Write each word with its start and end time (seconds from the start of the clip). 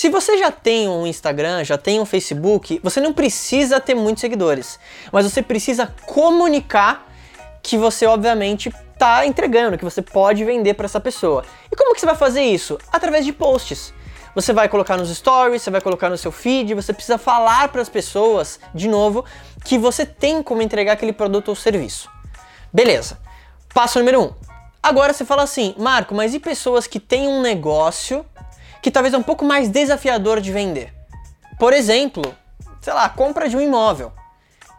Se 0.00 0.08
você 0.08 0.38
já 0.38 0.50
tem 0.50 0.88
um 0.88 1.06
Instagram, 1.06 1.62
já 1.62 1.76
tem 1.76 2.00
um 2.00 2.06
Facebook, 2.06 2.80
você 2.82 3.02
não 3.02 3.12
precisa 3.12 3.78
ter 3.78 3.94
muitos 3.94 4.22
seguidores, 4.22 4.80
mas 5.12 5.30
você 5.30 5.42
precisa 5.42 5.94
comunicar 6.06 7.06
que 7.62 7.76
você 7.76 8.06
obviamente 8.06 8.70
está 8.94 9.26
entregando, 9.26 9.76
que 9.76 9.84
você 9.84 10.00
pode 10.00 10.42
vender 10.42 10.72
para 10.72 10.86
essa 10.86 10.98
pessoa. 10.98 11.44
E 11.70 11.76
como 11.76 11.92
que 11.92 12.00
você 12.00 12.06
vai 12.06 12.14
fazer 12.14 12.40
isso? 12.40 12.78
Através 12.90 13.26
de 13.26 13.32
posts. 13.34 13.92
Você 14.34 14.54
vai 14.54 14.70
colocar 14.70 14.96
nos 14.96 15.14
stories, 15.14 15.60
você 15.60 15.70
vai 15.70 15.82
colocar 15.82 16.08
no 16.08 16.16
seu 16.16 16.32
feed, 16.32 16.72
você 16.72 16.94
precisa 16.94 17.18
falar 17.18 17.68
para 17.68 17.82
as 17.82 17.90
pessoas, 17.90 18.58
de 18.74 18.88
novo, 18.88 19.26
que 19.66 19.76
você 19.76 20.06
tem 20.06 20.42
como 20.42 20.62
entregar 20.62 20.94
aquele 20.94 21.12
produto 21.12 21.50
ou 21.50 21.54
serviço. 21.54 22.10
Beleza. 22.72 23.18
Passo 23.74 23.98
número 23.98 24.22
um. 24.22 24.32
Agora 24.82 25.12
você 25.12 25.26
fala 25.26 25.42
assim, 25.42 25.74
Marco, 25.76 26.14
mas 26.14 26.32
e 26.32 26.38
pessoas 26.38 26.86
que 26.86 26.98
têm 26.98 27.28
um 27.28 27.42
negócio 27.42 28.24
que 28.82 28.90
talvez 28.90 29.14
é 29.14 29.18
um 29.18 29.22
pouco 29.22 29.44
mais 29.44 29.68
desafiador 29.68 30.40
de 30.40 30.52
vender? 30.52 30.92
Por 31.58 31.72
exemplo, 31.72 32.34
sei 32.80 32.92
lá, 32.92 33.08
compra 33.08 33.48
de 33.48 33.56
um 33.56 33.60
imóvel. 33.60 34.12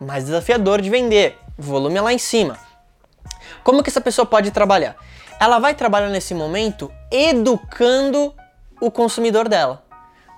Mais 0.00 0.24
desafiador 0.24 0.80
de 0.80 0.88
vender, 0.88 1.38
volume 1.58 1.98
é 1.98 2.00
lá 2.00 2.12
em 2.12 2.18
cima. 2.18 2.58
Como 3.62 3.82
que 3.82 3.90
essa 3.90 4.00
pessoa 4.00 4.24
pode 4.24 4.50
trabalhar? 4.50 4.96
Ela 5.38 5.58
vai 5.58 5.74
trabalhar 5.74 6.08
nesse 6.08 6.34
momento 6.34 6.90
educando 7.10 8.34
o 8.80 8.90
consumidor 8.90 9.48
dela. 9.48 9.84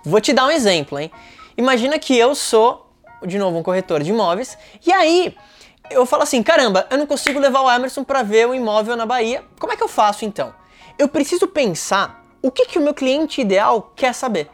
Vou 0.05 0.21
te 0.21 0.33
dar 0.33 0.47
um 0.47 0.51
exemplo, 0.51 0.99
hein? 0.99 1.11
Imagina 1.57 1.99
que 1.99 2.17
eu 2.19 2.35
sou, 2.35 2.93
de 3.25 3.39
novo, 3.39 3.59
um 3.59 3.63
corretor 3.63 4.03
de 4.03 4.11
imóveis, 4.11 4.59
e 4.85 4.93
aí 4.93 5.37
eu 5.91 6.05
falo 6.05 6.25
assim: 6.25 6.43
caramba, 6.43 6.87
eu 6.91 6.99
não 6.99 7.07
consigo 7.07 7.39
levar 7.39 7.61
o 7.61 7.71
Emerson 7.71 8.03
para 8.03 8.23
ver 8.23 8.49
o 8.49 8.55
imóvel 8.55 8.97
na 8.97 9.07
Bahia. 9.07 9.45
Como 9.59 9.73
é 9.73 9.77
que 9.77 9.83
eu 9.83 9.89
faço 9.89 10.25
então? 10.25 10.53
Eu 10.99 11.09
preciso 11.09 11.47
pensar 11.47 12.22
o 12.43 12.51
que, 12.51 12.67
que 12.67 12.79
o 12.79 12.83
meu 12.83 12.93
cliente 12.93 13.41
ideal 13.41 13.93
quer 13.95 14.13
saber. 14.13 14.51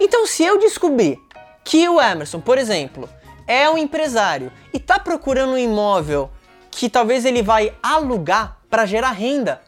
Então, 0.00 0.26
se 0.26 0.44
eu 0.44 0.58
descobrir 0.58 1.18
que 1.64 1.88
o 1.88 2.00
Emerson, 2.00 2.40
por 2.40 2.58
exemplo, 2.58 3.08
é 3.46 3.68
um 3.68 3.76
empresário 3.76 4.52
e 4.72 4.76
está 4.76 4.98
procurando 4.98 5.52
um 5.52 5.58
imóvel 5.58 6.30
que 6.70 6.88
talvez 6.88 7.24
ele 7.24 7.42
vai 7.42 7.74
alugar 7.82 8.58
para 8.70 8.86
gerar 8.86 9.10
renda, 9.10 9.60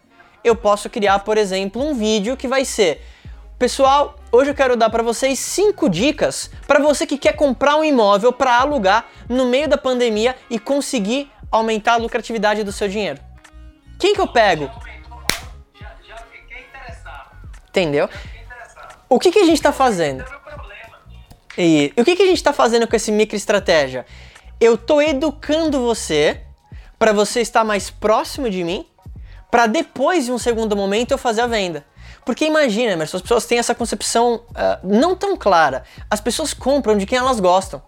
eu 0.42 0.56
posso 0.56 0.88
criar, 0.88 1.18
por 1.20 1.36
exemplo, 1.36 1.82
um 1.82 1.94
vídeo 1.94 2.36
que 2.36 2.48
vai 2.48 2.64
ser 2.64 3.02
Pessoal, 3.56 4.16
hoje 4.32 4.50
eu 4.50 4.54
quero 4.54 4.76
dar 4.76 4.90
para 4.90 5.02
vocês 5.02 5.38
cinco 5.38 5.88
dicas 5.88 6.50
para 6.66 6.80
você 6.80 7.06
que 7.06 7.16
quer 7.16 7.34
comprar 7.34 7.76
um 7.76 7.84
imóvel 7.84 8.32
para 8.32 8.58
alugar 8.58 9.06
no 9.28 9.46
meio 9.46 9.68
da 9.68 9.78
pandemia 9.78 10.34
e 10.50 10.58
conseguir 10.58 11.30
aumentar 11.52 11.92
a 11.92 11.96
lucratividade 11.96 12.64
do 12.64 12.72
seu 12.72 12.88
dinheiro. 12.88 13.20
Quem 13.96 14.12
que 14.12 14.20
eu 14.20 14.26
pego? 14.26 14.68
Entendeu? 17.74 18.08
O 19.08 19.18
que, 19.18 19.32
que 19.32 19.40
a 19.40 19.44
gente 19.44 19.56
está 19.56 19.72
fazendo? 19.72 20.24
E 21.58 21.92
o 21.96 22.04
que, 22.04 22.14
que 22.14 22.22
a 22.22 22.26
gente 22.26 22.36
está 22.36 22.52
fazendo 22.52 22.86
com 22.86 22.94
esse 22.94 23.10
micro 23.10 23.36
estratégia? 23.36 24.06
Eu 24.60 24.76
estou 24.76 25.02
educando 25.02 25.80
você 25.80 26.40
para 27.00 27.12
você 27.12 27.40
estar 27.40 27.64
mais 27.64 27.90
próximo 27.90 28.48
de 28.48 28.62
mim, 28.62 28.86
para 29.50 29.66
depois, 29.66 30.28
em 30.28 30.32
um 30.32 30.38
segundo 30.38 30.76
momento, 30.76 31.10
eu 31.10 31.18
fazer 31.18 31.40
a 31.40 31.48
venda. 31.48 31.84
Porque 32.24 32.44
imagina, 32.44 32.92
Emerson, 32.92 33.16
as 33.16 33.22
pessoas 33.22 33.44
têm 33.44 33.58
essa 33.58 33.74
concepção 33.74 34.36
uh, 34.50 34.78
não 34.84 35.16
tão 35.16 35.36
clara. 35.36 35.82
As 36.08 36.20
pessoas 36.20 36.54
compram 36.54 36.96
de 36.96 37.06
quem 37.06 37.18
elas 37.18 37.40
gostam. 37.40 37.82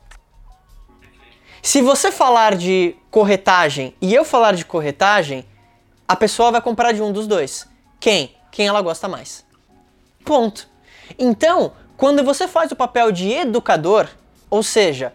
Se 1.62 1.80
você 1.80 2.10
falar 2.10 2.56
de 2.56 2.96
corretagem 3.08 3.94
e 4.00 4.12
eu 4.12 4.24
falar 4.24 4.52
de 4.52 4.64
corretagem, 4.64 5.46
a 6.08 6.16
pessoa 6.16 6.50
vai 6.50 6.60
comprar 6.60 6.90
de 6.90 7.00
um 7.00 7.12
dos 7.12 7.28
dois. 7.28 7.68
Quem? 8.00 8.34
Quem 8.50 8.66
ela 8.66 8.82
gosta 8.82 9.06
mais. 9.06 9.46
Ponto. 10.26 10.68
Então, 11.16 11.72
quando 11.96 12.24
você 12.24 12.48
faz 12.48 12.72
o 12.72 12.76
papel 12.76 13.12
de 13.12 13.30
educador, 13.30 14.08
ou 14.50 14.60
seja, 14.60 15.12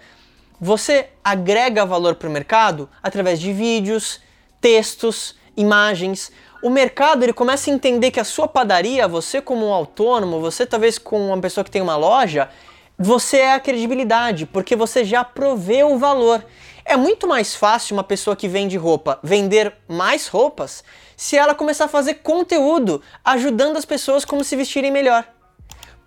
você 0.59 1.09
agrega 1.21 1.85
valor 1.85 2.15
para 2.15 2.29
o 2.29 2.31
mercado 2.31 2.89
através 3.03 3.37
de 3.37 3.51
vídeos, 3.51 4.21
textos, 4.61 5.35
imagens, 5.57 6.31
o 6.63 6.69
mercado 6.69 7.23
ele 7.23 7.33
começa 7.33 7.69
a 7.69 7.73
entender 7.73 8.09
que 8.09 8.21
a 8.21 8.23
sua 8.23 8.47
padaria, 8.47 9.05
você 9.05 9.41
como 9.41 9.67
um 9.67 9.73
autônomo, 9.73 10.39
você 10.39 10.65
talvez 10.65 10.97
como 10.97 11.27
uma 11.27 11.41
pessoa 11.41 11.65
que 11.65 11.71
tem 11.71 11.81
uma 11.81 11.97
loja, 11.97 12.47
você 12.97 13.39
é 13.39 13.53
a 13.53 13.59
credibilidade, 13.59 14.45
porque 14.45 14.77
você 14.77 15.03
já 15.03 15.25
proveu 15.25 15.91
o 15.91 15.97
valor. 15.97 16.41
É 16.91 16.97
muito 16.97 17.25
mais 17.25 17.55
fácil 17.55 17.93
uma 17.93 18.03
pessoa 18.03 18.35
que 18.35 18.49
vende 18.49 18.75
roupa 18.75 19.17
vender 19.23 19.73
mais 19.87 20.27
roupas 20.27 20.83
se 21.15 21.37
ela 21.37 21.55
começar 21.55 21.85
a 21.85 21.87
fazer 21.87 22.15
conteúdo 22.15 23.01
ajudando 23.23 23.77
as 23.77 23.85
pessoas 23.85 24.25
como 24.25 24.43
se 24.43 24.57
vestirem 24.57 24.91
melhor. 24.91 25.25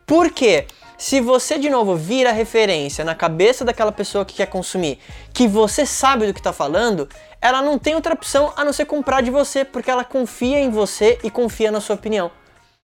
Por 0.04 0.30
quê? 0.30 0.66
Se 0.98 1.22
você 1.22 1.58
de 1.58 1.70
novo 1.70 1.96
vira 1.96 2.32
referência 2.32 3.02
na 3.02 3.14
cabeça 3.14 3.64
daquela 3.64 3.92
pessoa 3.92 4.26
que 4.26 4.34
quer 4.34 4.46
consumir, 4.48 4.98
que 5.32 5.48
você 5.48 5.86
sabe 5.86 6.26
do 6.26 6.34
que 6.34 6.40
está 6.40 6.52
falando, 6.52 7.08
ela 7.40 7.62
não 7.62 7.78
tem 7.78 7.94
outra 7.94 8.12
opção 8.12 8.52
a 8.54 8.62
não 8.62 8.70
ser 8.74 8.84
comprar 8.84 9.22
de 9.22 9.30
você, 9.30 9.64
porque 9.64 9.90
ela 9.90 10.04
confia 10.04 10.60
em 10.60 10.68
você 10.68 11.18
e 11.24 11.30
confia 11.30 11.72
na 11.72 11.80
sua 11.80 11.96
opinião. 11.96 12.30